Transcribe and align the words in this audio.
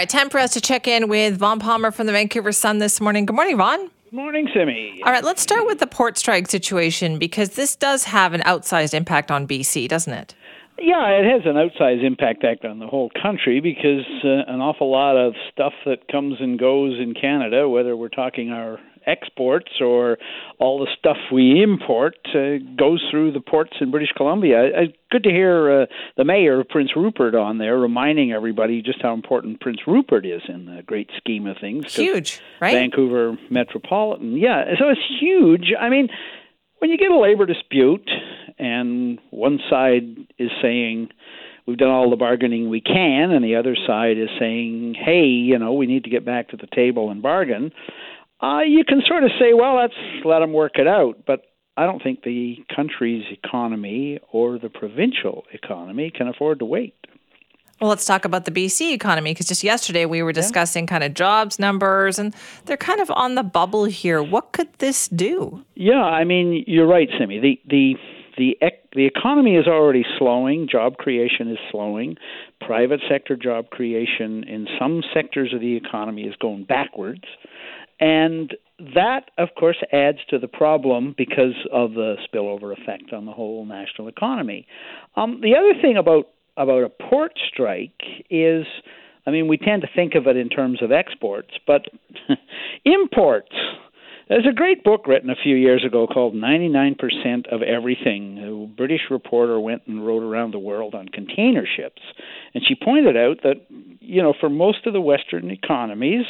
right, 0.00 0.08
time 0.08 0.30
for 0.30 0.38
us 0.38 0.54
to 0.54 0.62
check 0.62 0.88
in 0.88 1.08
with 1.08 1.36
Vaughn 1.36 1.60
Palmer 1.60 1.90
from 1.90 2.06
the 2.06 2.12
Vancouver 2.12 2.52
Sun 2.52 2.78
this 2.78 3.02
morning. 3.02 3.26
Good 3.26 3.36
morning, 3.36 3.58
Vaughn. 3.58 3.90
Good 4.04 4.12
morning, 4.14 4.48
Simi. 4.54 4.98
All 5.04 5.12
right, 5.12 5.22
let's 5.22 5.42
start 5.42 5.66
with 5.66 5.78
the 5.78 5.86
port 5.86 6.16
strike 6.16 6.48
situation 6.48 7.18
because 7.18 7.50
this 7.50 7.76
does 7.76 8.04
have 8.04 8.32
an 8.32 8.40
outsized 8.40 8.94
impact 8.94 9.30
on 9.30 9.46
BC, 9.46 9.88
doesn't 9.88 10.14
it? 10.14 10.34
Yeah, 10.78 11.06
it 11.08 11.26
has 11.30 11.42
an 11.44 11.56
outsized 11.56 12.02
impact 12.02 12.44
act 12.44 12.64
on 12.64 12.78
the 12.78 12.86
whole 12.86 13.10
country 13.22 13.60
because 13.60 14.06
uh, 14.24 14.50
an 14.50 14.62
awful 14.62 14.90
lot 14.90 15.18
of 15.18 15.34
stuff 15.52 15.74
that 15.84 16.08
comes 16.08 16.36
and 16.40 16.58
goes 16.58 16.98
in 16.98 17.12
Canada, 17.12 17.68
whether 17.68 17.94
we're 17.94 18.08
talking 18.08 18.48
our 18.48 18.80
exports 19.06 19.70
or 19.80 20.18
all 20.58 20.78
the 20.78 20.88
stuff 20.98 21.16
we 21.32 21.62
import 21.62 22.16
uh, 22.34 22.58
goes 22.78 23.02
through 23.10 23.32
the 23.32 23.40
ports 23.40 23.72
in 23.80 23.90
British 23.90 24.12
Columbia. 24.16 24.66
Uh, 24.66 24.80
good 25.10 25.22
to 25.24 25.30
hear 25.30 25.82
uh, 25.82 25.86
the 26.16 26.24
mayor, 26.24 26.60
of 26.60 26.68
Prince 26.68 26.90
Rupert, 26.96 27.34
on 27.34 27.58
there 27.58 27.78
reminding 27.78 28.32
everybody 28.32 28.82
just 28.82 29.02
how 29.02 29.14
important 29.14 29.60
Prince 29.60 29.80
Rupert 29.86 30.26
is 30.26 30.42
in 30.48 30.66
the 30.66 30.82
great 30.82 31.10
scheme 31.16 31.46
of 31.46 31.56
things. 31.60 31.94
Huge, 31.94 32.40
right? 32.60 32.74
Vancouver 32.74 33.38
metropolitan. 33.50 34.36
Yeah, 34.36 34.64
so 34.78 34.88
it's 34.88 35.00
huge. 35.20 35.72
I 35.78 35.88
mean, 35.88 36.08
when 36.78 36.90
you 36.90 36.98
get 36.98 37.10
a 37.10 37.18
labor 37.18 37.46
dispute 37.46 38.08
and 38.58 39.18
one 39.30 39.60
side 39.68 40.16
is 40.38 40.50
saying, 40.62 41.10
we've 41.66 41.78
done 41.78 41.90
all 41.90 42.10
the 42.10 42.16
bargaining 42.16 42.68
we 42.68 42.80
can, 42.80 43.30
and 43.30 43.44
the 43.44 43.56
other 43.56 43.76
side 43.86 44.18
is 44.18 44.28
saying, 44.38 44.94
hey, 44.98 45.24
you 45.24 45.58
know, 45.58 45.72
we 45.72 45.86
need 45.86 46.04
to 46.04 46.10
get 46.10 46.24
back 46.24 46.48
to 46.48 46.56
the 46.56 46.66
table 46.74 47.10
and 47.10 47.22
bargain. 47.22 47.70
Uh, 48.42 48.60
you 48.60 48.84
can 48.84 49.02
sort 49.06 49.24
of 49.24 49.30
say, 49.38 49.52
well, 49.52 49.76
let's 49.76 49.94
let 50.24 50.40
them 50.40 50.52
work 50.52 50.72
it 50.76 50.86
out, 50.86 51.24
but 51.26 51.42
I 51.76 51.84
don't 51.84 52.02
think 52.02 52.22
the 52.22 52.56
country's 52.74 53.24
economy 53.30 54.18
or 54.32 54.58
the 54.58 54.68
provincial 54.68 55.44
economy 55.52 56.10
can 56.10 56.28
afford 56.28 56.58
to 56.60 56.64
wait. 56.64 56.94
Well, 57.80 57.88
let's 57.88 58.04
talk 58.04 58.26
about 58.26 58.44
the 58.44 58.50
BC 58.50 58.92
economy 58.92 59.32
because 59.32 59.46
just 59.46 59.64
yesterday 59.64 60.04
we 60.04 60.22
were 60.22 60.34
discussing 60.34 60.84
yeah. 60.84 60.88
kind 60.88 61.04
of 61.04 61.14
jobs 61.14 61.58
numbers 61.58 62.18
and 62.18 62.34
they're 62.66 62.76
kind 62.76 63.00
of 63.00 63.10
on 63.12 63.36
the 63.36 63.42
bubble 63.42 63.86
here. 63.86 64.22
What 64.22 64.52
could 64.52 64.68
this 64.78 65.08
do? 65.08 65.64
Yeah, 65.74 66.02
I 66.02 66.24
mean, 66.24 66.62
you're 66.66 66.86
right, 66.86 67.08
Simi. 67.18 67.40
The 67.40 67.58
the 67.66 67.94
the 68.36 68.56
the 68.94 69.06
economy 69.06 69.56
is 69.56 69.66
already 69.66 70.04
slowing. 70.18 70.68
Job 70.70 70.98
creation 70.98 71.50
is 71.50 71.58
slowing. 71.70 72.16
Private 72.60 73.00
sector 73.08 73.34
job 73.34 73.70
creation 73.70 74.44
in 74.44 74.66
some 74.78 75.02
sectors 75.14 75.54
of 75.54 75.60
the 75.60 75.76
economy 75.76 76.24
is 76.24 76.34
going 76.36 76.64
backwards. 76.64 77.24
And 78.00 78.56
that, 78.94 79.30
of 79.36 79.50
course, 79.58 79.76
adds 79.92 80.18
to 80.30 80.38
the 80.38 80.48
problem 80.48 81.14
because 81.16 81.54
of 81.70 81.92
the 81.92 82.16
spillover 82.26 82.72
effect 82.72 83.12
on 83.12 83.26
the 83.26 83.32
whole 83.32 83.66
national 83.66 84.08
economy. 84.08 84.66
Um, 85.16 85.40
the 85.42 85.54
other 85.54 85.80
thing 85.80 85.96
about 85.96 86.28
about 86.56 86.84
a 86.84 86.88
port 86.88 87.32
strike 87.52 88.02
is, 88.28 88.66
I 89.26 89.30
mean, 89.30 89.48
we 89.48 89.56
tend 89.56 89.82
to 89.82 89.88
think 89.94 90.14
of 90.14 90.26
it 90.26 90.36
in 90.36 90.48
terms 90.48 90.82
of 90.82 90.92
exports, 90.92 91.50
but 91.66 91.86
imports. 92.84 93.54
There's 94.28 94.46
a 94.48 94.54
great 94.54 94.84
book 94.84 95.06
written 95.06 95.30
a 95.30 95.34
few 95.42 95.56
years 95.56 95.84
ago 95.84 96.06
called 96.06 96.34
99% 96.34 97.48
of 97.52 97.62
Everything. 97.62 98.38
A 98.38 98.76
British 98.76 99.00
reporter 99.10 99.58
went 99.58 99.82
and 99.86 100.06
wrote 100.06 100.22
around 100.22 100.52
the 100.52 100.58
world 100.58 100.94
on 100.94 101.08
container 101.08 101.66
ships. 101.66 102.02
And 102.54 102.62
she 102.66 102.76
pointed 102.76 103.16
out 103.16 103.38
that, 103.42 103.66
you 104.00 104.22
know, 104.22 104.34
for 104.38 104.48
most 104.48 104.86
of 104.86 104.92
the 104.92 105.00
Western 105.00 105.50
economies, 105.50 106.26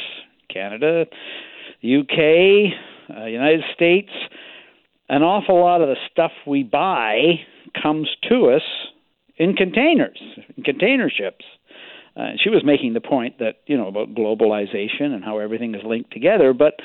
Canada, 0.51 1.05
UK, 1.83 2.73
uh, 3.15 3.25
United 3.25 3.63
States, 3.73 4.11
an 5.09 5.23
awful 5.23 5.59
lot 5.59 5.81
of 5.81 5.89
the 5.89 5.97
stuff 6.11 6.31
we 6.47 6.63
buy 6.63 7.41
comes 7.81 8.09
to 8.29 8.51
us 8.51 8.61
in 9.37 9.53
containers, 9.53 10.19
in 10.55 10.63
container 10.63 11.09
ships. 11.09 11.45
Uh, 12.15 12.31
she 12.41 12.49
was 12.49 12.61
making 12.63 12.93
the 12.93 13.01
point 13.01 13.39
that 13.39 13.61
you 13.67 13.77
know 13.77 13.87
about 13.87 14.13
globalization 14.13 15.13
and 15.13 15.23
how 15.23 15.39
everything 15.39 15.73
is 15.73 15.81
linked 15.85 16.11
together, 16.11 16.53
but 16.53 16.75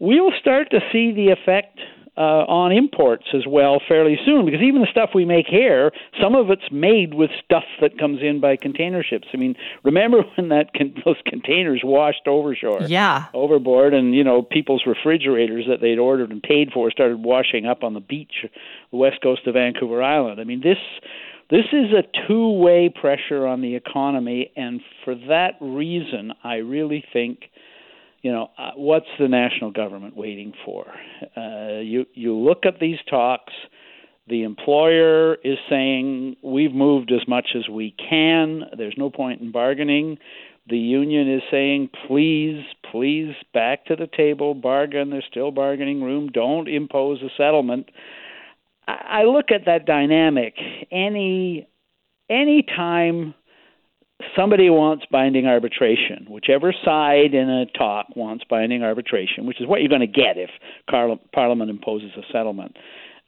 we'll 0.00 0.32
start 0.40 0.70
to 0.70 0.80
see 0.92 1.12
the 1.12 1.28
effect 1.28 1.78
uh, 2.16 2.44
on 2.46 2.72
imports 2.72 3.24
as 3.32 3.46
well 3.46 3.80
fairly 3.88 4.18
soon 4.26 4.44
because 4.44 4.60
even 4.60 4.82
the 4.82 4.88
stuff 4.90 5.10
we 5.14 5.24
make 5.24 5.46
here, 5.46 5.90
some 6.20 6.34
of 6.34 6.50
it's 6.50 6.70
made 6.70 7.14
with 7.14 7.30
stuff 7.42 7.64
that 7.80 7.98
comes 7.98 8.20
in 8.20 8.38
by 8.38 8.56
container 8.56 9.02
ships. 9.02 9.28
I 9.32 9.38
mean, 9.38 9.54
remember 9.82 10.22
when 10.36 10.50
that 10.50 10.74
con- 10.76 10.94
those 11.04 11.16
containers 11.26 11.80
washed 11.82 12.26
overshore, 12.26 12.88
yeah, 12.88 13.26
overboard, 13.32 13.94
and 13.94 14.14
you 14.14 14.24
know 14.24 14.42
people's 14.42 14.82
refrigerators 14.86 15.64
that 15.68 15.80
they'd 15.80 15.98
ordered 15.98 16.30
and 16.30 16.42
paid 16.42 16.70
for 16.72 16.90
started 16.90 17.22
washing 17.22 17.64
up 17.64 17.82
on 17.82 17.94
the 17.94 18.00
beach, 18.00 18.44
the 18.90 18.96
west 18.96 19.22
coast 19.22 19.46
of 19.46 19.54
Vancouver 19.54 20.02
Island. 20.02 20.40
I 20.40 20.44
mean, 20.44 20.60
this. 20.62 20.78
This 21.50 21.66
is 21.70 21.92
a 21.92 22.02
two 22.26 22.48
way 22.48 22.88
pressure 22.88 23.46
on 23.46 23.60
the 23.60 23.74
economy, 23.74 24.50
and 24.56 24.80
for 25.04 25.14
that 25.28 25.56
reason, 25.60 26.32
I 26.42 26.56
really 26.56 27.04
think 27.12 27.40
you 28.22 28.30
know, 28.30 28.50
uh, 28.56 28.70
what's 28.76 29.06
the 29.18 29.28
national 29.28 29.72
government 29.72 30.16
waiting 30.16 30.52
for? 30.64 30.86
Uh, 31.36 31.80
you 31.80 32.06
you 32.14 32.34
look 32.34 32.64
at 32.64 32.78
these 32.80 32.98
talks. 33.10 33.52
The 34.28 34.44
employer 34.44 35.34
is 35.42 35.58
saying 35.68 36.36
we've 36.42 36.72
moved 36.72 37.10
as 37.12 37.26
much 37.26 37.48
as 37.56 37.68
we 37.68 37.94
can. 38.08 38.62
There's 38.78 38.94
no 38.96 39.10
point 39.10 39.40
in 39.40 39.50
bargaining. 39.50 40.18
The 40.68 40.78
union 40.78 41.32
is 41.32 41.42
saying, 41.50 41.90
please, 42.06 42.62
please, 42.92 43.34
back 43.52 43.86
to 43.86 43.96
the 43.96 44.06
table, 44.16 44.54
bargain. 44.54 45.10
There's 45.10 45.24
still 45.28 45.50
bargaining 45.50 46.04
room. 46.04 46.28
Don't 46.28 46.68
impose 46.68 47.20
a 47.20 47.30
settlement. 47.36 47.90
I 48.86 49.24
look 49.24 49.50
at 49.50 49.66
that 49.66 49.86
dynamic. 49.86 50.54
Any 50.90 51.66
any 52.30 52.62
time 52.62 53.34
somebody 54.36 54.70
wants 54.70 55.04
binding 55.10 55.46
arbitration, 55.46 56.26
whichever 56.28 56.74
side 56.84 57.34
in 57.34 57.48
a 57.48 57.66
talk 57.66 58.06
wants 58.16 58.44
binding 58.48 58.82
arbitration, 58.82 59.46
which 59.46 59.60
is 59.60 59.66
what 59.66 59.80
you're 59.80 59.88
going 59.88 60.00
to 60.00 60.06
get 60.06 60.36
if 60.36 60.50
Parliament 61.32 61.70
imposes 61.70 62.10
a 62.16 62.22
settlement. 62.32 62.76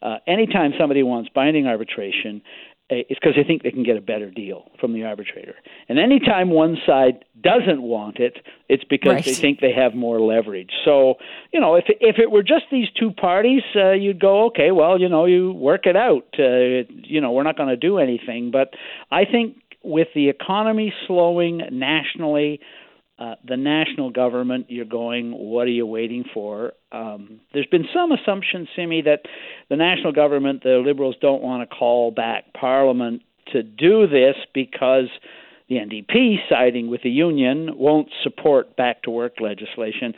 Uh, 0.02 0.16
anytime 0.26 0.72
somebody 0.78 1.02
wants 1.02 1.30
binding 1.34 1.66
arbitration, 1.66 2.42
uh, 2.90 2.96
it's 3.08 3.18
because 3.18 3.32
they 3.34 3.44
think 3.44 3.62
they 3.62 3.70
can 3.70 3.82
get 3.82 3.96
a 3.96 4.00
better 4.02 4.30
deal 4.30 4.70
from 4.78 4.92
the 4.92 5.04
arbitrator. 5.04 5.54
And 5.88 5.98
anytime 5.98 6.50
one 6.50 6.76
side 6.86 7.24
doesn't 7.40 7.80
want 7.80 8.18
it, 8.18 8.36
it's 8.68 8.84
because 8.84 9.14
right. 9.14 9.24
they 9.24 9.32
think 9.32 9.60
they 9.60 9.72
have 9.72 9.94
more 9.94 10.20
leverage. 10.20 10.70
So, 10.84 11.14
you 11.50 11.60
know, 11.60 11.76
if 11.76 11.86
if 11.88 12.18
it 12.18 12.30
were 12.30 12.42
just 12.42 12.64
these 12.70 12.88
two 13.00 13.10
parties, 13.10 13.62
uh, 13.74 13.92
you'd 13.92 14.20
go, 14.20 14.44
okay, 14.46 14.70
well, 14.70 15.00
you 15.00 15.08
know, 15.08 15.24
you 15.24 15.52
work 15.52 15.86
it 15.86 15.96
out. 15.96 16.26
Uh, 16.38 16.84
you 17.02 17.22
know, 17.22 17.32
we're 17.32 17.42
not 17.42 17.56
going 17.56 17.70
to 17.70 17.76
do 17.76 17.96
anything. 17.96 18.50
But 18.50 18.74
I 19.10 19.24
think 19.24 19.56
with 19.84 20.08
the 20.14 20.28
economy 20.28 20.92
slowing 21.06 21.60
nationally, 21.70 22.60
uh, 23.18 23.36
the 23.46 23.56
national 23.56 24.10
government, 24.10 24.66
you're 24.68 24.84
going, 24.84 25.30
what 25.32 25.68
are 25.68 25.70
you 25.70 25.86
waiting 25.86 26.24
for? 26.34 26.72
Um, 26.90 27.40
there's 27.52 27.66
been 27.66 27.86
some 27.94 28.10
assumption, 28.10 28.66
Simi, 28.74 29.02
that 29.02 29.20
the 29.70 29.76
national 29.76 30.12
government, 30.12 30.62
the 30.64 30.82
Liberals, 30.84 31.14
don't 31.20 31.42
want 31.42 31.68
to 31.68 31.76
call 31.76 32.10
back 32.10 32.52
Parliament 32.54 33.22
to 33.52 33.62
do 33.62 34.08
this 34.08 34.34
because 34.52 35.08
the 35.68 35.76
NDP, 35.76 36.36
siding 36.48 36.90
with 36.90 37.02
the 37.02 37.10
union, 37.10 37.70
won't 37.76 38.08
support 38.22 38.76
back 38.76 39.02
to 39.02 39.10
work 39.10 39.34
legislation. 39.40 40.14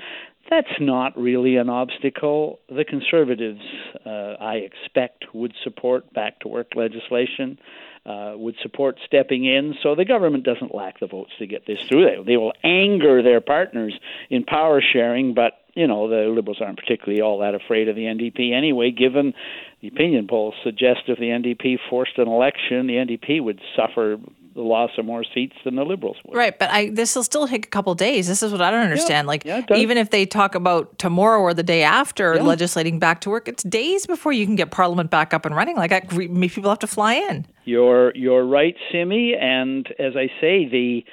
That's 0.48 0.68
not 0.80 1.18
really 1.18 1.56
an 1.56 1.68
obstacle. 1.68 2.60
The 2.68 2.84
Conservatives, 2.84 3.60
uh, 4.04 4.34
I 4.40 4.56
expect, 4.56 5.24
would 5.34 5.52
support 5.64 6.12
back 6.12 6.40
to 6.40 6.48
work 6.48 6.68
legislation 6.76 7.58
uh, 8.06 8.34
would 8.36 8.54
support 8.62 8.98
stepping 9.04 9.44
in. 9.44 9.74
So 9.82 9.94
the 9.94 10.04
government 10.04 10.44
doesn't 10.44 10.74
lack 10.74 11.00
the 11.00 11.06
votes 11.06 11.32
to 11.40 11.46
get 11.46 11.66
this 11.66 11.78
through. 11.88 12.04
They, 12.04 12.32
they 12.32 12.36
will 12.36 12.52
anger 12.62 13.22
their 13.22 13.40
partners 13.40 13.98
in 14.30 14.44
power 14.44 14.80
sharing, 14.80 15.34
but 15.34 15.54
you 15.74 15.86
know 15.86 16.08
the 16.08 16.32
Liberals 16.32 16.58
aren't 16.60 16.78
particularly 16.78 17.20
all 17.20 17.40
that 17.40 17.54
afraid 17.54 17.88
of 17.88 17.96
the 17.96 18.02
NDP 18.02 18.52
anyway. 18.56 18.92
Given 18.92 19.34
the 19.82 19.88
opinion 19.88 20.28
polls 20.28 20.54
suggest 20.62 21.00
if 21.08 21.18
the 21.18 21.24
NDP 21.24 21.78
forced 21.90 22.16
an 22.18 22.28
election, 22.28 22.86
the 22.86 22.94
NDP 22.94 23.42
would 23.42 23.60
suffer 23.74 24.18
the 24.56 24.62
loss 24.62 24.90
of 24.96 25.04
more 25.04 25.22
seats 25.34 25.54
than 25.64 25.76
the 25.76 25.84
Liberals 25.84 26.16
would. 26.24 26.34
Right, 26.36 26.58
but 26.58 26.70
I 26.70 26.88
this 26.88 27.14
will 27.14 27.22
still 27.22 27.46
take 27.46 27.66
a 27.66 27.68
couple 27.68 27.94
days. 27.94 28.26
This 28.26 28.42
is 28.42 28.50
what 28.50 28.62
I 28.62 28.70
don't 28.70 28.82
understand. 28.82 29.26
Yeah, 29.26 29.28
like 29.28 29.44
yeah, 29.44 29.62
even 29.76 29.98
if 29.98 30.10
they 30.10 30.24
talk 30.24 30.54
about 30.54 30.98
tomorrow 30.98 31.40
or 31.40 31.52
the 31.52 31.62
day 31.62 31.82
after 31.82 32.34
yeah. 32.34 32.42
legislating 32.42 32.98
back 32.98 33.20
to 33.20 33.30
work, 33.30 33.48
it's 33.48 33.62
days 33.62 34.06
before 34.06 34.32
you 34.32 34.46
can 34.46 34.56
get 34.56 34.70
Parliament 34.70 35.10
back 35.10 35.34
up 35.34 35.44
and 35.44 35.54
running. 35.54 35.76
Like 35.76 35.92
I, 35.92 36.00
people 36.00 36.70
have 36.70 36.78
to 36.80 36.86
fly 36.86 37.14
in. 37.14 37.46
You're 37.64 38.16
you're 38.16 38.46
right, 38.46 38.74
Simi, 38.90 39.34
and 39.38 39.86
as 39.98 40.16
I 40.16 40.28
say, 40.40 40.66
the 40.66 41.04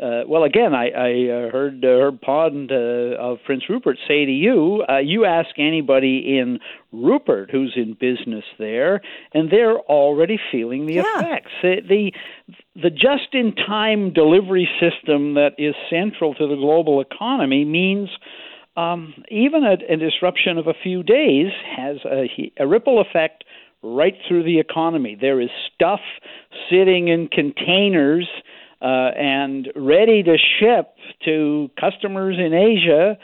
uh, 0.00 0.22
well, 0.28 0.44
again, 0.44 0.74
I, 0.74 0.90
I 0.90 1.10
uh, 1.28 1.50
heard 1.50 1.84
uh, 1.84 1.88
Herb 1.88 2.20
Pond 2.20 2.70
uh, 2.70 3.16
of 3.18 3.38
Prince 3.44 3.64
Rupert 3.68 3.98
say 4.06 4.24
to 4.24 4.30
you, 4.30 4.84
uh, 4.88 4.98
you 4.98 5.24
ask 5.24 5.50
anybody 5.58 6.38
in 6.38 6.60
Rupert 6.92 7.50
who's 7.50 7.74
in 7.76 7.94
business 7.94 8.44
there, 8.58 9.00
and 9.34 9.50
they're 9.50 9.78
already 9.78 10.38
feeling 10.52 10.86
the 10.86 10.94
yeah. 10.94 11.18
effects. 11.18 11.50
The, 11.62 11.76
the 11.88 12.12
the 12.80 12.90
just-in-time 12.90 14.12
delivery 14.12 14.68
system 14.78 15.34
that 15.34 15.54
is 15.58 15.74
central 15.90 16.32
to 16.34 16.46
the 16.46 16.54
global 16.56 17.00
economy 17.00 17.64
means. 17.64 18.08
Um, 18.76 19.14
even 19.28 19.64
a, 19.64 19.92
a 19.92 19.96
disruption 19.96 20.56
of 20.56 20.68
a 20.68 20.74
few 20.80 21.02
days 21.02 21.50
has 21.76 21.96
a, 22.04 22.52
a 22.60 22.68
ripple 22.68 23.00
effect 23.00 23.42
right 23.82 24.14
through 24.28 24.44
the 24.44 24.60
economy. 24.60 25.18
There 25.20 25.40
is 25.40 25.50
stuff 25.74 25.98
sitting 26.70 27.08
in 27.08 27.26
containers 27.26 28.28
uh, 28.28 28.40
and 28.86 29.68
ready 29.74 30.22
to 30.22 30.36
ship 30.60 30.94
to 31.24 31.70
customers 31.78 32.36
in 32.38 32.54
Asia 32.54 33.18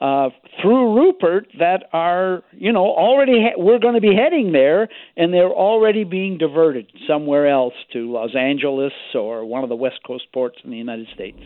uh, 0.00 0.28
through 0.60 0.94
Rupert 0.96 1.48
that 1.58 1.88
are, 1.92 2.42
you 2.52 2.72
know, 2.72 2.84
already 2.84 3.40
ha- 3.40 3.54
we're 3.56 3.78
going 3.78 3.94
to 3.94 4.00
be 4.00 4.14
heading 4.14 4.52
there, 4.52 4.88
and 5.16 5.32
they're 5.32 5.50
already 5.50 6.04
being 6.04 6.36
diverted 6.36 6.90
somewhere 7.06 7.48
else 7.48 7.74
to 7.92 8.12
Los 8.12 8.34
Angeles 8.36 8.92
or 9.14 9.44
one 9.44 9.62
of 9.62 9.68
the 9.68 9.76
West 9.76 10.00
Coast 10.06 10.24
ports 10.32 10.58
in 10.62 10.70
the 10.70 10.76
United 10.76 11.08
States. 11.14 11.38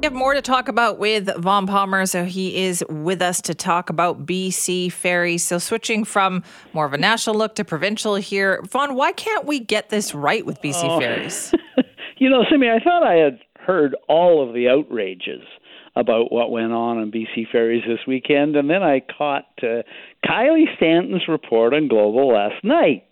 We 0.00 0.06
have 0.06 0.14
more 0.14 0.32
to 0.32 0.40
talk 0.40 0.68
about 0.68 0.98
with 0.98 1.28
Vaughn 1.36 1.66
Palmer. 1.66 2.06
So 2.06 2.24
he 2.24 2.64
is 2.64 2.82
with 2.88 3.20
us 3.20 3.42
to 3.42 3.54
talk 3.54 3.90
about 3.90 4.24
BC 4.24 4.90
ferries. 4.92 5.44
So 5.44 5.58
switching 5.58 6.04
from 6.04 6.42
more 6.72 6.86
of 6.86 6.94
a 6.94 6.98
national 6.98 7.36
look 7.36 7.54
to 7.56 7.64
provincial 7.64 8.14
here. 8.14 8.62
Vaughn, 8.62 8.94
why 8.94 9.12
can't 9.12 9.44
we 9.44 9.60
get 9.60 9.90
this 9.90 10.14
right 10.14 10.44
with 10.46 10.62
BC 10.62 10.84
oh. 10.84 11.00
ferries? 11.00 11.52
you 12.20 12.28
know, 12.28 12.44
Simi, 12.48 12.68
I 12.68 12.84
thought 12.84 13.02
I 13.02 13.14
had 13.14 13.40
heard 13.58 13.96
all 14.08 14.46
of 14.46 14.54
the 14.54 14.68
outrages 14.68 15.42
about 15.96 16.30
what 16.30 16.50
went 16.50 16.72
on 16.72 16.98
on 16.98 17.10
BC 17.10 17.50
ferries 17.50 17.82
this 17.88 18.06
weekend, 18.06 18.54
and 18.56 18.70
then 18.70 18.82
I 18.82 19.00
caught 19.00 19.46
uh, 19.62 19.82
Kylie 20.24 20.74
Stanton's 20.76 21.26
report 21.26 21.74
on 21.74 21.88
Global 21.88 22.32
last 22.32 22.62
night. 22.62 23.04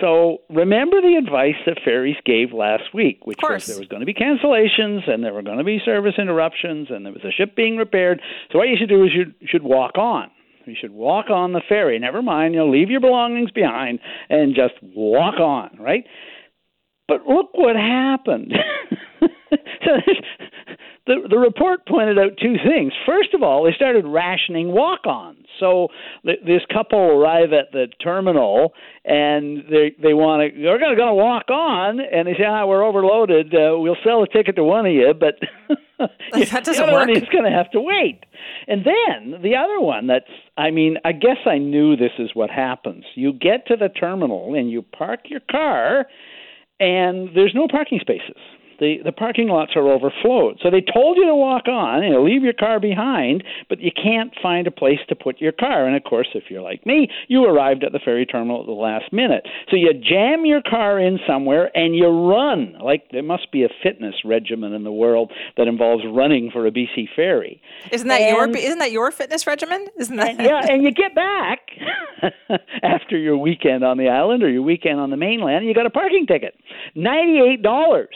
So 0.00 0.38
remember 0.50 1.00
the 1.00 1.16
advice 1.16 1.56
that 1.66 1.78
ferries 1.84 2.16
gave 2.24 2.52
last 2.52 2.94
week, 2.94 3.20
which 3.24 3.38
was 3.42 3.66
there 3.66 3.78
was 3.78 3.88
going 3.88 4.00
to 4.00 4.06
be 4.06 4.14
cancellations 4.14 5.08
and 5.10 5.24
there 5.24 5.32
were 5.32 5.42
going 5.42 5.58
to 5.58 5.64
be 5.64 5.80
service 5.84 6.14
interruptions 6.18 6.88
and 6.90 7.04
there 7.04 7.12
was 7.12 7.24
a 7.24 7.32
ship 7.32 7.56
being 7.56 7.76
repaired. 7.76 8.20
So 8.52 8.58
what 8.58 8.68
you 8.68 8.76
should 8.78 8.88
do 8.88 9.04
is 9.04 9.10
you 9.12 9.32
should 9.46 9.64
walk 9.64 9.98
on. 9.98 10.30
You 10.64 10.76
should 10.80 10.92
walk 10.92 11.30
on 11.30 11.52
the 11.52 11.62
ferry. 11.68 11.98
Never 11.98 12.22
mind, 12.22 12.54
you 12.54 12.60
know, 12.60 12.68
leave 12.68 12.90
your 12.90 13.00
belongings 13.00 13.50
behind 13.50 13.98
and 14.28 14.54
just 14.54 14.74
walk 14.94 15.40
on, 15.40 15.76
right? 15.80 16.04
But 17.10 17.26
look 17.26 17.48
what 17.54 17.74
happened. 17.74 18.52
so 19.20 19.90
the 21.08 21.16
the 21.28 21.38
report 21.38 21.84
pointed 21.88 22.20
out 22.20 22.38
two 22.40 22.54
things. 22.64 22.92
First 23.04 23.34
of 23.34 23.42
all, 23.42 23.64
they 23.64 23.72
started 23.74 24.04
rationing 24.06 24.70
walk-ons. 24.70 25.44
So 25.58 25.88
th- 26.24 26.38
this 26.46 26.62
couple 26.72 27.00
arrive 27.00 27.52
at 27.52 27.72
the 27.72 27.88
terminal 28.00 28.74
and 29.04 29.64
they 29.68 29.90
they 30.00 30.14
want 30.14 30.54
to 30.54 30.62
they're 30.62 30.78
going 30.78 30.96
to 30.96 30.96
go 30.96 31.12
walk 31.14 31.50
on, 31.50 31.98
and 31.98 32.28
they 32.28 32.34
say, 32.34 32.44
"Ah, 32.46 32.64
we're 32.64 32.84
overloaded. 32.84 33.52
Uh, 33.52 33.74
we'll 33.76 33.96
sell 34.04 34.22
a 34.22 34.28
ticket 34.28 34.54
to 34.54 34.62
one 34.62 34.86
of 34.86 34.92
you, 34.92 35.12
but." 35.18 35.34
that 35.98 36.10
doesn't 36.64 36.86
the 36.86 36.92
work. 36.92 37.08
It's 37.10 37.28
going 37.28 37.44
to 37.44 37.50
have 37.50 37.72
to 37.72 37.80
wait. 37.80 38.24
And 38.68 38.84
then 38.86 39.42
the 39.42 39.56
other 39.56 39.80
one 39.80 40.06
that's, 40.06 40.30
I 40.56 40.70
mean, 40.70 40.96
I 41.04 41.12
guess 41.12 41.36
I 41.44 41.58
knew 41.58 41.94
this 41.96 42.12
is 42.18 42.30
what 42.34 42.50
happens. 42.50 43.04
You 43.14 43.32
get 43.32 43.66
to 43.66 43.76
the 43.76 43.88
terminal 43.88 44.54
and 44.54 44.70
you 44.70 44.80
park 44.80 45.20
your 45.24 45.40
car, 45.50 46.06
and 46.80 47.28
there's 47.34 47.54
no 47.54 47.68
parking 47.68 48.00
spaces 48.00 48.36
the, 48.80 48.96
the 49.04 49.12
parking 49.12 49.48
lots 49.48 49.72
are 49.76 49.86
overflowed. 49.86 50.58
So 50.62 50.70
they 50.70 50.80
told 50.80 51.16
you 51.16 51.26
to 51.26 51.34
walk 51.34 51.68
on, 51.68 52.02
you 52.02 52.10
know, 52.10 52.24
leave 52.24 52.42
your 52.42 52.54
car 52.54 52.80
behind, 52.80 53.44
but 53.68 53.80
you 53.80 53.90
can't 53.92 54.32
find 54.42 54.66
a 54.66 54.70
place 54.70 54.98
to 55.08 55.14
put 55.14 55.40
your 55.40 55.52
car. 55.52 55.86
And 55.86 55.96
of 55.96 56.02
course, 56.04 56.28
if 56.34 56.44
you're 56.48 56.62
like 56.62 56.84
me, 56.86 57.08
you 57.28 57.44
arrived 57.44 57.84
at 57.84 57.92
the 57.92 58.00
ferry 58.02 58.26
terminal 58.26 58.60
at 58.60 58.66
the 58.66 58.72
last 58.72 59.12
minute. 59.12 59.46
So 59.70 59.76
you 59.76 59.92
jam 59.92 60.44
your 60.44 60.62
car 60.62 60.98
in 60.98 61.18
somewhere 61.26 61.70
and 61.76 61.94
you 61.94 62.08
run. 62.08 62.74
Like 62.82 63.10
there 63.12 63.22
must 63.22 63.52
be 63.52 63.64
a 63.64 63.68
fitness 63.82 64.14
regimen 64.24 64.72
in 64.72 64.84
the 64.84 64.92
world 64.92 65.32
that 65.56 65.68
involves 65.68 66.02
running 66.10 66.50
for 66.50 66.66
a 66.66 66.70
BC 66.70 67.08
ferry. 67.14 67.60
Isn't 67.92 68.08
that 68.08 68.22
and, 68.22 68.36
your 68.36 68.64
isn't 68.64 68.78
that 68.78 68.92
your 68.92 69.10
fitness 69.10 69.46
regimen? 69.46 69.86
Isn't 69.98 70.16
that 70.16 70.40
Yeah, 70.40 70.60
and 70.66 70.82
you 70.82 70.90
get 70.90 71.14
back 71.14 71.60
after 72.82 73.18
your 73.18 73.36
weekend 73.36 73.84
on 73.84 73.98
the 73.98 74.08
island 74.08 74.42
or 74.42 74.48
your 74.48 74.62
weekend 74.62 74.98
on 74.98 75.10
the 75.10 75.16
mainland, 75.16 75.58
and 75.58 75.66
you 75.66 75.74
got 75.74 75.86
a 75.86 75.90
parking 75.90 76.26
ticket. 76.26 76.54
$98 76.96 78.06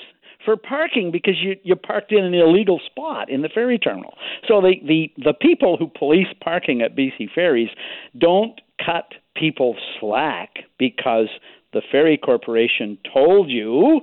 for 0.45 0.57
parking 0.57 1.11
because 1.11 1.35
you 1.43 1.57
you 1.63 1.77
parked 1.77 2.13
in 2.13 2.25
an 2.25 2.35
illegal 2.35 2.81
spot 2.87 3.31
in 3.31 3.43
the 3.43 3.49
ferry 3.49 3.79
terminal. 3.79 4.15
So 4.47 4.61
the 4.61 4.75
the 4.87 5.13
the 5.23 5.35
people 5.35 5.77
who 5.77 5.89
police 5.89 6.29
parking 6.43 6.83
at 6.83 6.97
BC 6.97 7.33
ferries 7.35 7.71
don't 8.19 8.61
cut 8.85 9.13
people 9.37 9.77
slack 10.01 10.51
because 10.79 11.29
the 11.73 11.83
ferry 11.91 12.17
corporation 12.17 12.99
told 13.13 13.51
you 13.51 14.01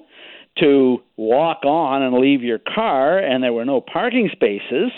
to 0.60 1.02
walk 1.16 1.64
on 1.64 2.02
and 2.02 2.16
leave 2.18 2.42
your 2.42 2.60
car 2.60 3.18
and 3.18 3.42
there 3.44 3.54
were 3.54 3.66
no 3.66 3.80
parking 3.80 4.30
spaces 4.32 4.92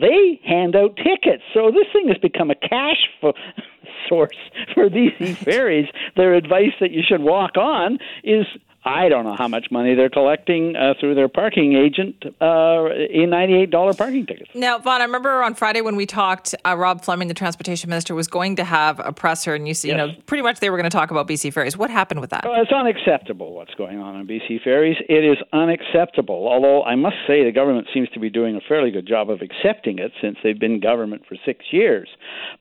they 0.00 0.40
hand 0.44 0.74
out 0.74 0.96
tickets. 0.96 1.42
So 1.52 1.70
this 1.70 1.86
thing 1.92 2.08
has 2.08 2.16
become 2.18 2.50
a 2.50 2.54
cash 2.54 3.08
fo- 3.20 3.34
source 4.08 4.36
for 4.74 4.88
BC 4.88 5.36
ferries. 5.44 5.88
Their 6.16 6.34
advice 6.34 6.72
that 6.80 6.90
you 6.90 7.02
should 7.06 7.20
walk 7.20 7.56
on 7.56 7.98
is 8.24 8.46
I 8.84 9.10
don't 9.10 9.24
know 9.24 9.36
how 9.36 9.46
much 9.46 9.66
money 9.70 9.94
they're 9.94 10.08
collecting 10.08 10.74
uh, 10.74 10.94
through 10.98 11.14
their 11.14 11.28
parking 11.28 11.74
agent 11.74 12.16
uh, 12.40 12.88
in 13.10 13.28
$98 13.28 13.98
parking 13.98 14.24
tickets. 14.24 14.50
Now, 14.54 14.78
Vaughn, 14.78 15.02
I 15.02 15.04
remember 15.04 15.42
on 15.42 15.54
Friday 15.54 15.82
when 15.82 15.96
we 15.96 16.06
talked, 16.06 16.54
uh, 16.64 16.74
Rob 16.74 17.04
Fleming, 17.04 17.28
the 17.28 17.34
transportation 17.34 17.90
minister, 17.90 18.14
was 18.14 18.26
going 18.26 18.56
to 18.56 18.64
have 18.64 18.98
a 18.98 19.12
presser, 19.12 19.54
and 19.54 19.68
you, 19.68 19.74
see, 19.74 19.88
yes. 19.88 19.94
you 19.94 19.98
know, 19.98 20.14
pretty 20.24 20.42
much 20.42 20.60
they 20.60 20.70
were 20.70 20.78
going 20.78 20.88
to 20.88 20.96
talk 20.96 21.10
about 21.10 21.28
BC 21.28 21.52
ferries. 21.52 21.76
What 21.76 21.90
happened 21.90 22.20
with 22.20 22.30
that? 22.30 22.44
Well, 22.44 22.60
it's 22.60 22.72
unacceptable 22.72 23.54
what's 23.54 23.74
going 23.74 23.98
on 23.98 24.16
on 24.16 24.26
BC 24.26 24.62
ferries. 24.64 24.96
It 25.10 25.24
is 25.24 25.36
unacceptable. 25.52 26.48
Although 26.48 26.82
I 26.84 26.94
must 26.94 27.16
say 27.26 27.44
the 27.44 27.52
government 27.52 27.88
seems 27.92 28.08
to 28.10 28.20
be 28.20 28.30
doing 28.30 28.56
a 28.56 28.60
fairly 28.66 28.90
good 28.90 29.06
job 29.06 29.28
of 29.28 29.42
accepting 29.42 29.98
it 29.98 30.12
since 30.22 30.38
they've 30.42 30.58
been 30.58 30.80
government 30.80 31.22
for 31.28 31.36
six 31.44 31.66
years. 31.70 32.08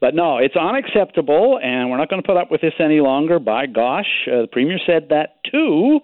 But 0.01 0.15
no, 0.15 0.38
it's 0.38 0.56
unacceptable, 0.57 1.60
and 1.63 1.89
we're 1.89 1.98
not 1.98 2.10
going 2.10 2.22
to 2.22 2.27
put 2.27 2.36
up 2.36 2.51
with 2.51 2.60
this 2.60 2.74
any 2.77 3.00
longer. 3.00 3.39
By 3.39 3.68
gosh, 3.68 4.27
uh, 4.27 4.42
the 4.42 4.48
premier 4.51 4.80
said 4.86 5.07
that 5.10 5.39
too. 5.50 6.01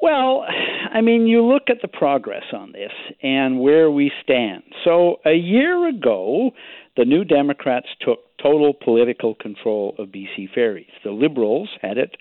Well, 0.00 0.44
I 0.92 1.00
mean, 1.00 1.26
you 1.26 1.44
look 1.44 1.64
at 1.68 1.82
the 1.82 1.88
progress 1.88 2.44
on 2.52 2.72
this 2.72 2.92
and 3.22 3.58
where 3.58 3.90
we 3.90 4.12
stand. 4.22 4.62
So, 4.84 5.16
a 5.26 5.34
year 5.34 5.88
ago, 5.88 6.52
the 6.96 7.04
New 7.04 7.24
Democrats 7.24 7.88
took 8.00 8.20
total 8.40 8.72
political 8.72 9.34
control 9.34 9.94
of 9.98 10.08
BC 10.08 10.52
Ferries. 10.54 10.86
The 11.02 11.10
Liberals 11.10 11.68
had 11.82 11.98
it 11.98 12.16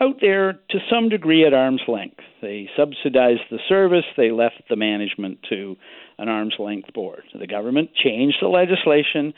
out 0.00 0.16
there 0.20 0.54
to 0.70 0.78
some 0.90 1.08
degree 1.08 1.46
at 1.46 1.54
arm's 1.54 1.82
length. 1.86 2.18
They 2.42 2.68
subsidized 2.76 3.42
the 3.50 3.60
service, 3.68 4.04
they 4.16 4.32
left 4.32 4.62
the 4.68 4.76
management 4.76 5.38
to 5.50 5.76
an 6.18 6.28
arm's 6.28 6.56
length 6.58 6.92
board. 6.92 7.22
The 7.38 7.46
government 7.46 7.90
changed 7.94 8.38
the 8.40 8.48
legislation, 8.48 9.34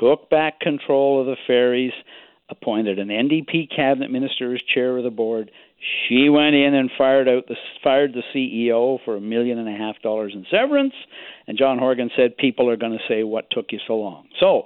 took 0.00 0.28
back 0.28 0.60
control 0.60 1.20
of 1.20 1.26
the 1.26 1.36
ferries, 1.46 1.92
appointed 2.48 2.98
an 2.98 3.08
NDP 3.08 3.74
cabinet 3.74 4.10
minister 4.10 4.54
as 4.54 4.60
chair 4.72 4.96
of 4.96 5.04
the 5.04 5.10
board, 5.10 5.50
she 6.08 6.28
went 6.28 6.54
in 6.54 6.74
and 6.74 6.90
fired 6.96 7.28
out 7.28 7.46
the 7.46 7.56
fired 7.82 8.14
the 8.14 8.22
CEO 8.34 8.98
for 9.04 9.16
a 9.16 9.20
million 9.20 9.58
and 9.58 9.68
a 9.68 9.76
half 9.76 10.00
dollars 10.02 10.32
in 10.34 10.46
severance, 10.50 10.94
and 11.46 11.58
John 11.58 11.78
Horgan 11.78 12.10
said 12.16 12.36
people 12.36 12.70
are 12.70 12.76
going 12.76 12.92
to 12.92 13.04
say 13.08 13.22
what 13.22 13.50
took 13.50 13.66
you 13.70 13.78
so 13.86 13.94
long. 13.94 14.28
So, 14.40 14.64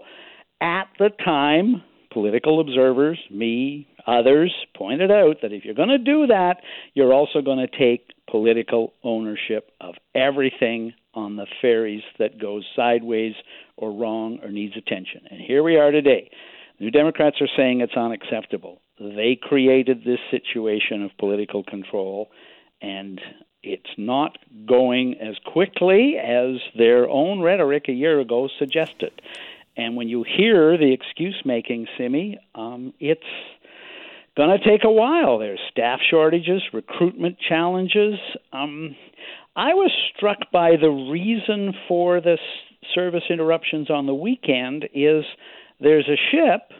at 0.60 0.88
the 0.98 1.10
time, 1.24 1.82
political 2.12 2.60
observers, 2.60 3.18
me, 3.30 3.88
others 4.06 4.52
pointed 4.76 5.10
out 5.10 5.36
that 5.42 5.52
if 5.52 5.64
you're 5.64 5.74
going 5.74 5.88
to 5.88 5.98
do 5.98 6.26
that, 6.28 6.56
you're 6.94 7.12
also 7.12 7.40
going 7.42 7.66
to 7.66 7.78
take 7.78 8.08
political 8.30 8.92
ownership 9.02 9.70
of 9.80 9.94
everything 10.14 10.92
on 11.14 11.36
the 11.36 11.46
ferries 11.60 12.02
that 12.18 12.40
goes 12.40 12.64
sideways 12.76 13.34
or 13.76 13.92
wrong 13.92 14.38
or 14.42 14.50
needs 14.50 14.76
attention. 14.76 15.22
And 15.30 15.40
here 15.40 15.62
we 15.62 15.76
are 15.76 15.90
today. 15.90 16.30
New 16.80 16.90
Democrats 16.90 17.36
are 17.40 17.48
saying 17.56 17.80
it's 17.80 17.96
unacceptable. 17.96 18.80
They 19.00 19.38
created 19.40 20.04
this 20.04 20.20
situation 20.30 21.02
of 21.02 21.10
political 21.18 21.64
control, 21.64 22.28
and 22.80 23.20
it's 23.62 23.90
not 23.96 24.38
going 24.66 25.16
as 25.20 25.36
quickly 25.52 26.16
as 26.16 26.60
their 26.76 27.08
own 27.08 27.40
rhetoric 27.40 27.86
a 27.88 27.92
year 27.92 28.20
ago 28.20 28.48
suggested. 28.58 29.20
And 29.76 29.96
when 29.96 30.08
you 30.08 30.24
hear 30.24 30.76
the 30.76 30.92
excuse 30.92 31.40
making, 31.44 31.86
Simi, 31.96 32.38
um, 32.54 32.92
it's 32.98 33.20
going 34.36 34.56
to 34.56 34.64
take 34.64 34.84
a 34.84 34.90
while. 34.90 35.38
There's 35.38 35.60
staff 35.70 36.00
shortages, 36.08 36.62
recruitment 36.72 37.38
challenges. 37.40 38.14
Um, 38.52 38.96
I 39.56 39.74
was 39.74 39.90
struck 40.16 40.38
by 40.52 40.76
the 40.80 40.90
reason 40.90 41.74
for 41.88 42.20
the 42.20 42.38
service 42.94 43.24
interruptions 43.28 43.90
on 43.90 44.06
the 44.06 44.14
weekend 44.14 44.88
is 44.94 45.24
there's 45.80 46.08
a 46.08 46.16
ship 46.30 46.72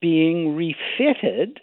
being 0.00 0.56
refitted 0.56 1.60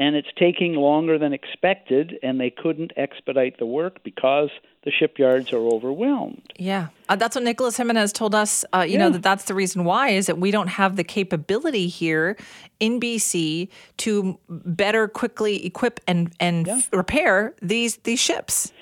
and 0.00 0.16
it's 0.16 0.28
taking 0.38 0.74
longer 0.74 1.18
than 1.18 1.34
expected 1.34 2.14
and 2.22 2.40
they 2.40 2.50
couldn't 2.50 2.90
expedite 2.96 3.58
the 3.58 3.66
work 3.66 4.02
because 4.02 4.48
the 4.82 4.90
shipyards 4.90 5.52
are 5.52 5.58
overwhelmed. 5.58 6.52
Yeah, 6.58 6.88
uh, 7.10 7.16
that's 7.16 7.36
what 7.36 7.44
Nicholas 7.44 7.76
Jimenez 7.76 8.12
told 8.14 8.34
us. 8.34 8.64
Uh, 8.72 8.80
you 8.80 8.94
yeah. 8.94 8.98
know 9.00 9.10
that 9.10 9.22
that's 9.22 9.44
the 9.44 9.54
reason 9.54 9.84
why 9.84 10.08
is 10.08 10.26
that 10.26 10.38
we 10.38 10.50
don't 10.50 10.68
have 10.68 10.96
the 10.96 11.04
capability 11.04 11.86
here 11.86 12.38
in 12.80 12.98
BC 12.98 13.68
to 13.98 14.38
better 14.48 15.06
quickly 15.06 15.66
equip 15.66 16.00
and 16.06 16.32
and 16.40 16.66
yeah. 16.66 16.76
f- 16.76 16.88
repair 16.92 17.54
these 17.60 17.98
these 17.98 18.20
ships. 18.20 18.72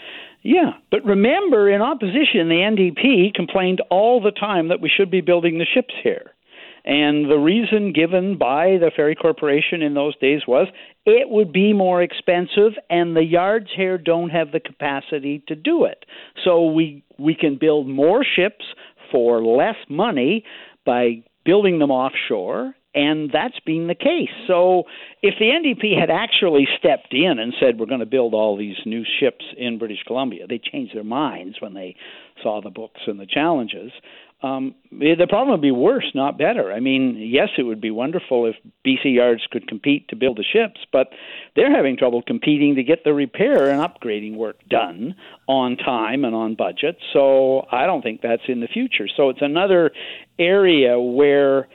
Yeah, 0.43 0.75
but 0.93 1.05
remember, 1.05 1.69
in 1.69 1.83
opposition, 1.83 2.49
the 2.49 2.62
NDP 2.62 3.35
complained 3.35 3.83
all 3.90 4.21
the 4.21 4.31
time 4.31 4.69
that 4.69 4.81
we 4.81 4.88
should 4.88 5.11
be 5.11 5.21
building 5.21 5.59
the 5.59 5.67
ships 5.67 5.95
here. 6.02 6.33
And 6.85 7.31
the 7.31 7.39
reason 7.39 7.93
given 7.93 8.39
by 8.39 8.79
the 8.79 8.91
ferry 8.95 9.15
corporation 9.15 9.83
in 9.83 9.95
those 9.95 10.17
days 10.19 10.43
was 10.47 10.69
it 11.05 11.29
would 11.29 11.53
be 11.53 11.73
more 11.73 12.03
expensive 12.03 12.73
and 12.91 13.17
the 13.17 13.25
yards 13.25 13.69
here 13.77 13.99
don't 13.99 14.31
have 14.31 14.53
the 14.53 14.61
capacity 14.61 15.43
to 15.49 15.55
do 15.55 15.85
it. 15.85 16.05
So 16.45 16.67
we 16.67 17.05
we 17.19 17.35
can 17.35 17.59
build 17.59 17.89
more 17.89 18.25
ships 18.25 18.65
for 19.11 19.43
less 19.43 19.77
money 19.89 20.45
by 20.85 21.23
building 21.45 21.79
them 21.79 21.91
offshore 21.91 22.75
and 22.95 23.31
that's 23.33 23.61
been 23.65 23.87
the 23.87 23.95
case. 23.95 24.31
So 24.47 24.85
if 25.23 25.35
the 25.39 25.47
NDP 25.47 25.99
had 25.99 26.11
actually 26.11 26.67
stepped 26.79 27.13
in 27.13 27.39
and 27.39 27.53
said 27.61 27.79
we're 27.79 27.87
going 27.87 28.01
to 28.01 28.07
build 28.07 28.35
all 28.35 28.57
these 28.57 28.77
new 28.87 29.05
ships 29.21 29.45
in 29.57 29.79
British 29.79 30.03
Columbia, 30.07 30.47
they 30.49 30.59
changed 30.59 30.97
their 30.97 31.05
minds 31.05 31.61
when 31.61 31.75
they 31.75 31.97
saw 32.43 32.61
the 32.61 32.71
books 32.71 33.01
and 33.07 33.21
the 33.21 33.27
challenges. 33.27 33.93
Um, 34.40 34.76
the 34.92 35.26
problem 35.28 35.50
would 35.50 35.62
be 35.62 35.73
worse, 35.73 36.09
not 36.14 36.38
better. 36.38 36.73
I 36.73 36.78
mean, 36.78 37.16
yes, 37.18 37.49
it 37.59 37.64
would 37.64 37.80
be 37.80 37.90
wonderful 37.90 38.47
if 38.47 38.54
BC 38.87 39.16
yards 39.16 39.42
could 39.50 39.66
compete 39.66 40.09
to 40.09 40.16
build 40.16 40.38
the 40.38 40.45
ships, 40.45 40.80
but 40.92 41.09
they're 41.57 41.75
having 41.75 41.97
trouble 41.97 42.23
competing 42.23 42.76
to 42.76 42.85
get 42.85 43.02
the 43.02 43.12
repair 43.12 43.68
and 43.68 43.80
upgrading 43.80 44.37
work 44.37 44.57
done 44.68 45.16
on 45.49 45.76
time 45.76 46.25
and 46.25 46.37
on 46.37 46.54
budget. 46.54 46.99
So 47.12 47.66
I 47.73 47.87
don't 47.87 48.02
think 48.02 48.21
that's 48.23 48.42
in 48.47 48.61
the 48.61 48.68
future. 48.68 49.09
So 49.16 49.28
it's 49.28 49.42
another 49.42 49.90
area 50.38 51.00
where 51.00 51.66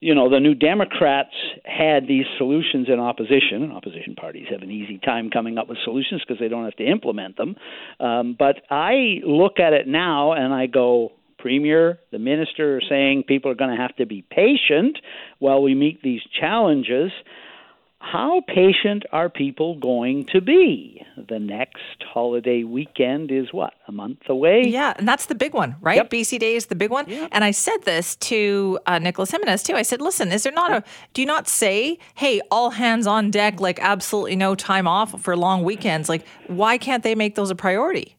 you 0.00 0.14
know, 0.14 0.30
the 0.30 0.38
New 0.38 0.54
Democrats 0.54 1.34
had 1.64 2.06
these 2.06 2.24
solutions 2.36 2.86
in 2.88 3.00
opposition, 3.00 3.64
and 3.64 3.72
opposition 3.72 4.14
parties 4.14 4.46
have 4.50 4.62
an 4.62 4.70
easy 4.70 4.98
time 4.98 5.28
coming 5.28 5.58
up 5.58 5.68
with 5.68 5.78
solutions 5.84 6.22
because 6.24 6.38
they 6.38 6.46
don't 6.46 6.64
have 6.64 6.76
to 6.76 6.86
implement 6.86 7.36
them. 7.36 7.56
Um, 7.98 8.36
but 8.38 8.62
I 8.70 9.20
look 9.26 9.58
at 9.58 9.72
it 9.72 9.88
now 9.88 10.32
and 10.34 10.54
I 10.54 10.66
go, 10.66 11.12
Premier, 11.38 11.98
the 12.10 12.18
minister 12.18 12.76
are 12.76 12.82
saying 12.88 13.24
people 13.26 13.50
are 13.50 13.54
going 13.54 13.74
to 13.74 13.80
have 13.80 13.94
to 13.96 14.06
be 14.06 14.22
patient 14.22 14.98
while 15.38 15.62
we 15.62 15.74
meet 15.74 16.02
these 16.02 16.22
challenges 16.38 17.12
how 18.00 18.42
patient 18.46 19.04
are 19.12 19.28
people 19.28 19.76
going 19.76 20.24
to 20.26 20.40
be? 20.40 21.02
The 21.28 21.38
next 21.38 22.04
holiday 22.12 22.62
weekend 22.62 23.32
is 23.32 23.52
what, 23.52 23.74
a 23.88 23.92
month 23.92 24.20
away? 24.28 24.62
Yeah, 24.66 24.94
and 24.96 25.06
that's 25.06 25.26
the 25.26 25.34
big 25.34 25.52
one, 25.52 25.76
right? 25.80 25.96
Yep. 25.96 26.10
BC 26.10 26.38
Day 26.38 26.54
is 26.54 26.66
the 26.66 26.76
big 26.76 26.90
one. 26.90 27.08
Yep. 27.08 27.28
And 27.32 27.44
I 27.44 27.50
said 27.50 27.78
this 27.84 28.14
to 28.16 28.78
uh, 28.86 28.98
Nicholas 28.98 29.32
Jimenez 29.32 29.64
too. 29.64 29.74
I 29.74 29.82
said, 29.82 30.00
listen, 30.00 30.30
is 30.30 30.44
there 30.44 30.52
not 30.52 30.72
a, 30.72 30.84
do 31.12 31.20
you 31.20 31.26
not 31.26 31.48
say, 31.48 31.98
hey, 32.14 32.40
all 32.50 32.70
hands 32.70 33.06
on 33.06 33.30
deck, 33.30 33.60
like 33.60 33.80
absolutely 33.80 34.36
no 34.36 34.54
time 34.54 34.86
off 34.86 35.20
for 35.20 35.36
long 35.36 35.64
weekends? 35.64 36.08
Like, 36.08 36.26
why 36.46 36.78
can't 36.78 37.02
they 37.02 37.16
make 37.16 37.34
those 37.34 37.50
a 37.50 37.56
priority? 37.56 38.16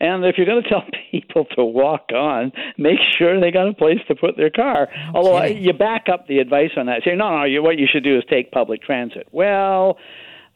And 0.00 0.24
if 0.24 0.36
you're 0.36 0.46
going 0.46 0.62
to 0.62 0.68
tell 0.68 0.84
people 1.10 1.44
to 1.56 1.64
walk 1.64 2.10
on, 2.14 2.52
make 2.76 2.98
sure 3.18 3.40
they 3.40 3.50
got 3.50 3.68
a 3.68 3.74
place 3.74 3.98
to 4.08 4.14
put 4.14 4.36
their 4.36 4.50
car. 4.50 4.88
Although 5.14 5.44
you 5.44 5.72
back 5.72 6.06
up 6.12 6.26
the 6.26 6.38
advice 6.38 6.70
on 6.76 6.86
that, 6.86 7.02
say, 7.04 7.14
no, 7.14 7.36
no, 7.36 7.44
you, 7.44 7.62
what 7.62 7.78
you 7.78 7.86
should 7.90 8.04
do 8.04 8.16
is 8.16 8.24
take 8.30 8.52
public 8.52 8.82
transit. 8.82 9.28
Well, 9.32 9.98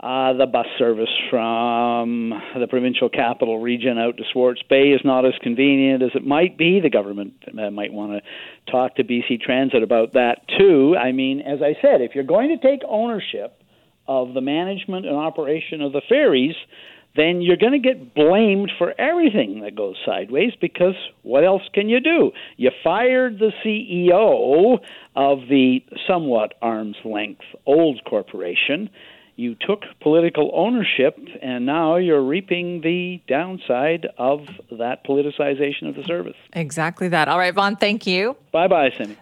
uh, 0.02 0.32
the 0.32 0.46
bus 0.46 0.66
service 0.78 1.10
from 1.30 2.32
the 2.58 2.66
provincial 2.66 3.08
capital 3.08 3.60
region 3.60 3.98
out 3.98 4.16
to 4.16 4.24
Swartz 4.32 4.60
Bay 4.68 4.88
is 4.88 5.00
not 5.04 5.24
as 5.24 5.32
convenient 5.42 6.02
as 6.02 6.10
it 6.14 6.26
might 6.26 6.58
be. 6.58 6.80
The 6.80 6.90
government 6.90 7.34
uh, 7.46 7.70
might 7.70 7.92
want 7.92 8.12
to 8.12 8.70
talk 8.72 8.96
to 8.96 9.04
BC 9.04 9.40
Transit 9.40 9.82
about 9.84 10.14
that 10.14 10.40
too. 10.58 10.96
I 10.96 11.12
mean, 11.12 11.40
as 11.40 11.60
I 11.62 11.76
said, 11.80 12.00
if 12.00 12.16
you're 12.16 12.24
going 12.24 12.48
to 12.48 12.56
take 12.56 12.80
ownership 12.88 13.62
of 14.08 14.34
the 14.34 14.40
management 14.40 15.06
and 15.06 15.14
operation 15.14 15.80
of 15.80 15.92
the 15.92 16.02
ferries, 16.08 16.56
then 17.16 17.42
you're 17.42 17.56
going 17.56 17.72
to 17.72 17.78
get 17.78 18.14
blamed 18.14 18.70
for 18.78 18.94
everything 18.98 19.60
that 19.60 19.76
goes 19.76 19.96
sideways 20.04 20.52
because 20.60 20.94
what 21.22 21.44
else 21.44 21.62
can 21.74 21.88
you 21.88 22.00
do? 22.00 22.32
You 22.56 22.70
fired 22.82 23.38
the 23.38 23.52
CEO 23.64 24.78
of 25.14 25.38
the 25.48 25.84
somewhat 26.06 26.54
arm's 26.62 26.96
length 27.04 27.42
old 27.66 28.02
corporation. 28.04 28.88
You 29.36 29.56
took 29.58 29.80
political 30.00 30.50
ownership, 30.54 31.18
and 31.40 31.64
now 31.64 31.96
you're 31.96 32.22
reaping 32.22 32.82
the 32.82 33.20
downside 33.26 34.06
of 34.18 34.40
that 34.70 35.04
politicization 35.06 35.88
of 35.88 35.94
the 35.94 36.04
service. 36.04 36.36
Exactly 36.52 37.08
that. 37.08 37.28
All 37.28 37.38
right, 37.38 37.54
Vaughn, 37.54 37.76
thank 37.76 38.06
you. 38.06 38.36
Bye 38.52 38.68
bye, 38.68 38.90
Simi. 38.96 39.16